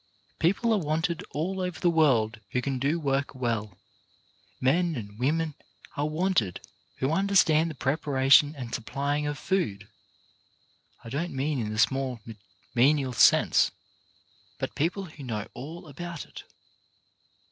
[0.39, 3.77] People are wanted all over the world who can do work well,
[4.59, 5.53] Men and women
[5.95, 6.59] are wanted
[6.97, 9.89] who understand the preparation and supplying of food—
[11.03, 12.19] I don't mean in the small
[12.73, 13.69] menial sense—
[14.59, 16.45] but people who know all about it.